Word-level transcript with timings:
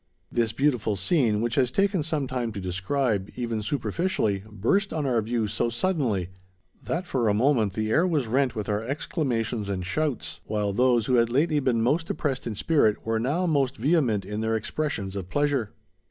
This 0.31 0.51
beautiful 0.51 0.95
scene, 0.95 1.41
which 1.41 1.53
has 1.53 1.69
taken 1.71 2.01
some 2.01 2.25
time 2.25 2.51
to 2.53 2.59
describe, 2.59 3.29
even 3.35 3.61
superficially, 3.61 4.43
burst 4.51 4.91
on 4.91 5.05
our 5.05 5.21
view 5.21 5.47
so 5.47 5.69
suddenly, 5.69 6.29
that 6.83 7.05
for 7.05 7.29
a 7.29 7.35
moment 7.35 7.73
the 7.73 7.91
air 7.91 8.07
was 8.07 8.25
rent 8.25 8.55
with 8.55 8.67
our 8.67 8.83
exclamations 8.83 9.69
and 9.69 9.85
shouts, 9.85 10.39
while 10.47 10.73
those 10.73 11.05
who 11.05 11.17
had 11.17 11.29
lately 11.29 11.59
been 11.59 11.83
most 11.83 12.07
depressed 12.07 12.47
in 12.47 12.55
spirit 12.55 13.05
were 13.05 13.19
now 13.19 13.45
most 13.45 13.77
vehement 13.77 14.25
in 14.25 14.41
their 14.41 14.55
expressions 14.55 15.15
of 15.15 15.29
pleasure. 15.29 15.69